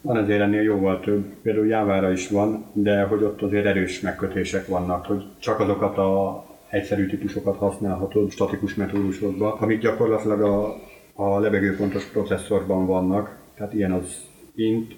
Van 0.00 0.16
azért 0.16 0.40
ennél 0.40 0.62
jóval 0.62 1.00
több, 1.00 1.24
például 1.42 1.66
Java-ra 1.66 2.10
is 2.10 2.28
van, 2.28 2.64
de 2.72 3.02
hogy 3.02 3.22
ott 3.22 3.42
azért 3.42 3.66
erős 3.66 4.00
megkötések 4.00 4.66
vannak, 4.66 5.06
hogy 5.06 5.24
csak 5.38 5.60
azokat 5.60 5.98
a 5.98 6.44
egyszerű 6.68 7.06
típusokat 7.06 7.56
használhatod 7.56 8.30
statikus 8.30 8.74
metódusokba, 8.74 9.54
amik 9.54 9.80
gyakorlatilag 9.80 10.40
a, 10.40 10.76
a 11.14 11.38
levegőpontos 11.38 12.04
processzorban 12.04 12.86
vannak, 12.86 13.36
tehát 13.54 13.74
ilyen 13.74 13.92
az 13.92 14.24
int, 14.54 14.94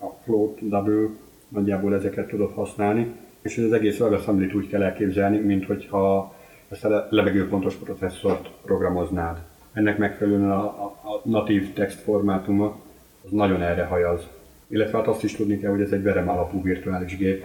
a 0.00 0.06
float, 0.24 0.68
double, 0.68 1.08
nagyjából 1.48 1.94
ezeket 1.94 2.28
tudod 2.28 2.52
használni, 2.54 3.14
és 3.42 3.58
az 3.58 3.72
egész 3.72 4.00
WebAssembly-t 4.00 4.54
úgy 4.54 4.68
kell 4.68 4.82
elképzelni, 4.82 5.38
mint 5.38 5.66
hogyha 5.66 6.34
ezt 6.68 6.84
a 6.84 6.88
le- 6.88 7.06
levegőpontos 7.10 7.74
processzort 7.74 8.50
programoznád. 8.64 9.38
Ennek 9.72 9.98
megfelelően 9.98 10.50
a, 10.50 10.64
a, 10.64 10.84
a 10.84 11.20
natív 11.28 11.72
text 11.72 11.98
formátuma 12.00 12.78
az 13.24 13.30
nagyon 13.30 13.62
erre 13.62 13.84
hajaz. 13.84 14.26
Illetve 14.66 14.98
hát 14.98 15.06
azt 15.06 15.24
is 15.24 15.36
tudni 15.36 15.58
kell, 15.58 15.70
hogy 15.70 15.80
ez 15.80 15.92
egy 15.92 16.02
verem 16.02 16.28
alapú 16.28 16.62
virtuális 16.62 17.16
gép, 17.16 17.44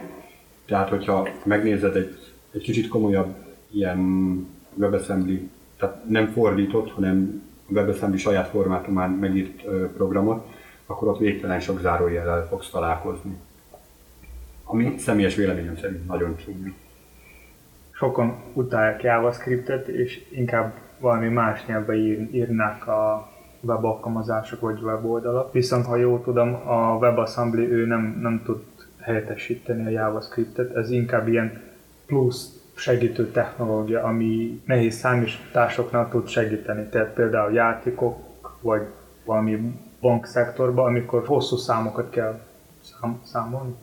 Tehát, 0.66 0.88
hogyha 0.88 1.28
megnézed 1.44 1.96
egy, 1.96 2.18
egy 2.50 2.62
kicsit 2.62 2.88
komolyabb 2.88 3.34
ilyen 3.70 3.98
WebAssembly, 4.74 5.48
tehát 5.78 6.08
nem 6.08 6.26
fordított, 6.26 6.90
hanem 6.90 7.42
WebAssembly 7.68 8.16
saját 8.16 8.48
formátumán 8.48 9.10
megírt 9.10 9.62
programot, 9.96 10.46
akkor 10.86 11.08
ott 11.08 11.18
végtelen 11.18 11.60
sok 11.60 11.80
zárójellel 11.80 12.46
fogsz 12.48 12.70
találkozni. 12.70 13.36
Ami 14.68 14.94
személyes 14.98 15.34
véleményem 15.34 15.76
szerint 15.76 16.06
nagyon 16.06 16.36
csúnya. 16.36 16.72
Sokan 17.90 18.36
utálják 18.52 19.02
JavaScriptet, 19.02 19.88
és 19.88 20.24
inkább 20.30 20.74
valami 20.98 21.28
más 21.28 21.66
nyelvbe 21.66 21.94
ír, 21.94 22.28
írnák 22.32 22.86
a 22.86 23.30
web 23.60 23.84
alkalmazások 23.84 24.60
vagy 24.60 24.82
weboldalak. 24.82 25.52
Viszont 25.52 25.86
ha 25.86 25.96
jól 25.96 26.22
tudom, 26.22 26.54
a 26.68 26.96
WebAssembly 27.00 27.64
ő 27.64 27.86
nem, 27.86 28.18
nem 28.20 28.42
tud 28.44 28.62
helyettesíteni 29.00 29.86
a 29.86 30.00
JavaScriptet, 30.00 30.76
ez 30.76 30.90
inkább 30.90 31.28
ilyen 31.28 31.62
plusz 32.06 32.56
segítő 32.74 33.30
technológia, 33.30 34.02
ami 34.02 34.62
nehéz 34.64 34.94
számításoknál 34.94 36.08
tud 36.08 36.28
segíteni. 36.28 36.88
Tehát 36.88 37.12
például 37.12 37.52
játékok, 37.52 38.18
vagy 38.60 38.82
valami 39.24 39.80
bankszektorban, 40.00 40.86
amikor 40.86 41.26
hosszú 41.26 41.56
számokat 41.56 42.10
kell 42.10 42.40
szám, 42.80 43.20
számolni. 43.24 43.74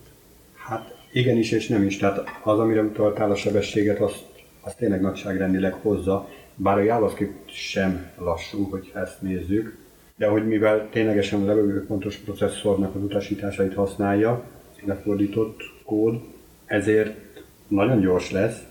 Hát 0.68 0.96
igenis 1.12 1.52
és 1.52 1.68
nem 1.68 1.84
is. 1.84 1.98
Tehát 1.98 2.40
az, 2.44 2.60
amire 2.60 2.82
utaltál 2.82 3.32
a 3.32 3.36
sebességet, 3.36 4.00
azt, 4.00 4.26
azt 4.62 4.78
tényleg 4.78 5.02
nagyságrendileg 5.02 5.74
hozza, 5.74 6.30
bár 6.56 6.78
a 6.78 6.82
JavaScript 6.82 7.50
sem 7.52 8.12
lassú, 8.18 8.64
hogy 8.70 8.92
ezt 8.96 9.22
nézzük, 9.22 9.78
de 10.16 10.28
hogy 10.28 10.48
mivel 10.48 10.90
ténylegesen 10.92 11.42
a 11.42 11.46
levegőpontos 11.46 12.16
processzornak 12.16 12.96
az 12.96 13.02
utasításait 13.02 13.74
használja, 13.74 14.44
lefordított 14.86 15.60
kód, 15.86 16.22
ezért 16.66 17.44
nagyon 17.68 18.00
gyors 18.02 18.32
lesz, 18.32 18.64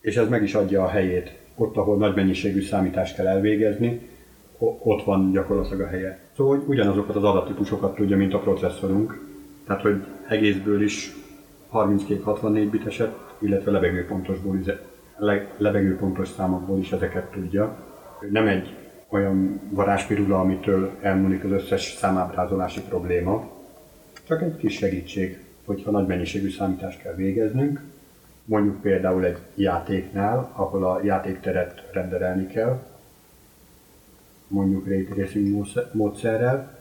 és 0.00 0.16
ez 0.16 0.28
meg 0.28 0.42
is 0.42 0.54
adja 0.54 0.84
a 0.84 0.88
helyét. 0.88 1.38
Ott, 1.54 1.76
ahol 1.76 1.96
nagy 1.96 2.14
mennyiségű 2.14 2.62
számítást 2.62 3.14
kell 3.14 3.26
elvégezni, 3.26 4.08
ott 4.58 5.04
van 5.04 5.32
gyakorlatilag 5.32 5.80
a 5.80 5.86
helye. 5.86 6.18
Szóval 6.36 6.64
ugyanazokat 6.66 7.16
az 7.16 7.24
adattípusokat 7.24 7.94
tudja, 7.94 8.16
mint 8.16 8.34
a 8.34 8.38
processzorunk, 8.38 9.28
tehát 9.66 9.82
hogy 9.82 10.04
egészből 10.28 10.82
is 10.82 11.12
32-64 11.72 12.68
biteset, 12.70 13.14
illetve 13.38 13.70
levegőpontosból 13.70 14.58
is, 14.58 14.66
le, 15.16 15.46
levegőpontos 15.56 16.28
számokból 16.28 16.78
is 16.78 16.92
ezeket 16.92 17.30
tudja. 17.30 17.76
Nem 18.30 18.46
egy 18.46 18.74
olyan 19.08 19.60
varázspirula, 19.70 20.40
amitől 20.40 20.90
elmúlik 21.00 21.44
az 21.44 21.50
összes 21.50 21.94
számábrázolási 21.98 22.80
probléma, 22.80 23.50
csak 24.24 24.42
egy 24.42 24.56
kis 24.56 24.74
segítség, 24.74 25.44
hogyha 25.64 25.90
nagy 25.90 26.06
mennyiségű 26.06 26.50
számítást 26.50 27.02
kell 27.02 27.14
végeznünk, 27.14 27.82
mondjuk 28.44 28.80
például 28.80 29.24
egy 29.24 29.38
játéknál, 29.54 30.52
ahol 30.52 30.84
a 30.84 31.00
játékteret 31.04 31.88
renderelni 31.92 32.46
kell, 32.46 32.82
mondjuk 34.48 34.86
ray 34.86 35.04
tracing 35.04 35.66
módszerrel, 35.92 36.78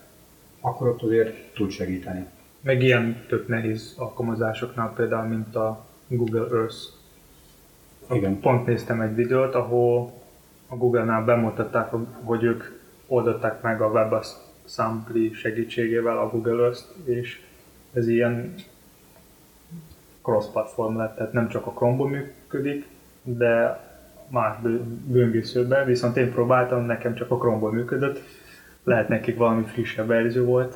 akkor 0.62 0.88
ott 0.88 1.02
azért 1.02 1.54
tud 1.54 1.70
segíteni. 1.70 2.26
Meg 2.62 2.84
ilyen 2.84 3.26
tök 3.28 3.48
nehéz 3.48 3.94
alkalmazásoknál 3.98 4.94
például, 4.96 5.28
mint 5.28 5.56
a 5.56 5.86
Google 6.08 6.48
Earth. 6.58 6.78
Igen. 8.12 8.40
Pont 8.40 8.66
néztem 8.66 9.02
egy 9.02 9.16
videót, 9.16 9.56
ahol 9.56 10.14
a 10.68 10.76
Google-nál 10.76 11.24
bemutatták, 11.24 11.90
hogy 12.24 12.44
ők 12.44 12.64
oldották 13.08 13.62
meg 13.62 13.82
a 13.82 13.88
WebAssembly 13.88 15.32
segítségével 15.32 16.18
a 16.18 16.30
Google 16.30 16.64
earth 16.64 16.84
és 17.04 17.42
ez 17.94 18.08
ilyen 18.08 18.54
cross-platform 20.22 20.98
lett, 20.98 21.16
tehát 21.16 21.34
nem 21.34 21.48
csak 21.50 21.66
a 21.66 21.72
Chrome-ból 21.72 22.10
működik, 22.10 22.88
de 23.24 23.84
más 24.28 24.58
böngészőben, 25.06 25.86
viszont 25.86 26.18
én 26.18 26.32
próbáltam, 26.32 26.86
nekem 26.86 27.16
csak 27.16 27.32
a 27.32 27.38
Chrome-ból 27.38 27.72
működött, 27.72 28.20
lehet 28.84 29.08
nekik 29.08 29.38
valami 29.38 29.64
frissebb 29.64 30.08
verzió 30.08 30.46
volt, 30.46 30.76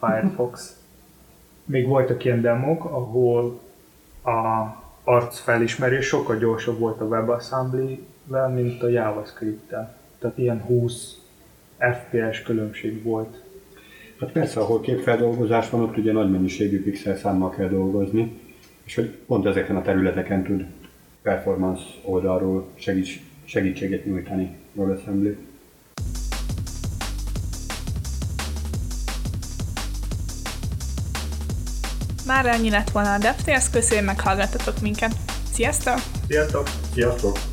Firefox. 0.00 0.76
Még 1.64 1.86
voltak 1.86 2.24
ilyen 2.24 2.40
demok, 2.40 2.84
ahol 2.84 3.60
a 4.24 4.66
arc 5.04 5.38
felismerés 5.38 6.06
sokkal 6.06 6.38
gyorsabb 6.38 6.78
volt 6.78 7.00
a 7.00 7.04
WebAssembly-vel, 7.04 8.48
mint 8.48 8.82
a 8.82 8.88
JavaScript-tel. 8.88 9.96
Tehát 10.18 10.38
ilyen 10.38 10.60
20 10.60 11.16
FPS 11.78 12.42
különbség 12.42 13.02
volt. 13.02 13.42
Hát 14.20 14.32
persze, 14.32 14.60
ahol 14.60 14.80
képfeldolgozás 14.80 15.70
van, 15.70 15.80
ott 15.80 15.96
ugye 15.96 16.12
nagy 16.12 16.30
mennyiségű 16.30 16.82
pixel 16.82 17.16
számmal 17.16 17.50
kell 17.50 17.68
dolgozni, 17.68 18.40
és 18.84 18.94
hogy 18.94 19.08
pont 19.26 19.46
ezeken 19.46 19.76
a 19.76 19.82
területeken 19.82 20.42
tud 20.42 20.64
performance 21.22 21.82
oldalról 22.02 22.68
segíts, 22.74 23.20
segítséget 23.44 24.04
nyújtani 24.04 24.56
WebAssembly. 24.74 25.36
Már 32.32 32.46
ennyi 32.46 32.70
lett 32.70 32.90
volna 32.90 33.12
a 33.12 33.18
DevTales, 33.18 33.70
köszönöm 33.70 34.04
meghallgattatok 34.04 34.80
minket. 34.80 35.14
Sziasztok! 35.52 35.98
Sziasztok! 36.28 36.68
Sziasztok! 36.94 37.51